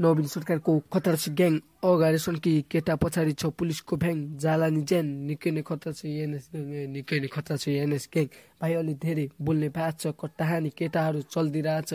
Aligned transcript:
नवीन 0.00 0.26
सरकारको 0.32 0.72
खतरा 0.92 1.16
छ 1.22 1.28
ग्याङ 1.38 1.54
अगाडि 1.84 2.38
कि 2.44 2.52
केटा 2.72 2.94
पछाडि 3.02 3.32
छ 3.36 3.52
पुलिसको 3.52 3.96
भ्याङ 4.00 4.16
जाला 4.40 4.68
नि 4.72 4.80
ज्यान 4.88 5.06
निकै 5.28 5.50
नै 5.52 5.62
खतरा 5.68 5.92
छ 5.92 6.08
एनएस 6.24 6.44
निकै 6.94 7.18
नै 7.20 7.28
खतरा 7.28 7.56
छ 7.60 7.68
एनएस 7.84 8.08
ग्याङ। 8.12 8.26
भाइ 8.60 8.72
अलि 8.80 8.94
धेरै 9.04 9.26
बोल्ने 9.44 9.68
बात 9.76 9.94
छ 10.00 10.04
कट्टाहानी 10.22 10.70
केटाहरू 10.78 11.20
चलिदिरहेछ 11.28 11.92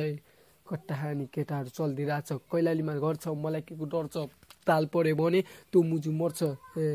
कट्टाहानी 0.70 1.26
केटाहरू 1.34 1.70
चलिदिरहेछ। 1.78 2.30
कैलालीमा 2.52 2.94
घर 3.02 3.16
छ 3.24 3.26
मलाई 3.44 3.62
के 3.66 3.74
को 3.74 3.86
डर 3.90 4.06
छ 4.14 4.30
ताल 4.70 4.86
पऱ्यो 4.94 5.16
भने 5.18 5.42
त्यो 5.74 5.82
मुजु 5.90 6.12
मर्छ 6.22 6.40
ए 6.78 6.86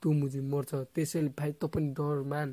त्यो 0.00 0.10
मुजु 0.20 0.40
मर्छ। 0.52 0.70
त्यसैले 0.96 1.30
भाइ 1.38 1.52
तँ 1.60 1.68
पनि 1.68 1.88
डर 1.92 2.24
मान। 2.32 2.48